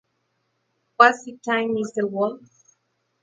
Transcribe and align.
What's 0.97 1.25
the 1.25 1.37
time 1.45 1.75
Mr 1.75 2.09
Wolf. 2.09 2.75